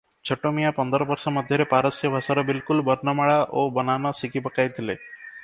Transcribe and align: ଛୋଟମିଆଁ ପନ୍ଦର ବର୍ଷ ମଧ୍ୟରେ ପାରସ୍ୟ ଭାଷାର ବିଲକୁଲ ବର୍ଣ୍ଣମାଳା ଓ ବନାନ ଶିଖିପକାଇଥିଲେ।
ଛୋଟମିଆଁ 0.27 0.69
ପନ୍ଦର 0.77 1.05
ବର୍ଷ 1.09 1.33
ମଧ୍ୟରେ 1.35 1.67
ପାରସ୍ୟ 1.73 2.11
ଭାଷାର 2.15 2.45
ବିଲକୁଲ 2.49 2.87
ବର୍ଣ୍ଣମାଳା 2.89 3.37
ଓ 3.61 3.69
ବନାନ 3.79 4.15
ଶିଖିପକାଇଥିଲେ। 4.23 4.99